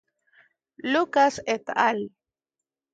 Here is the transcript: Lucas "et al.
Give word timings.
Lucas 0.95 1.39
"et 1.45 1.69
al. 1.75 2.09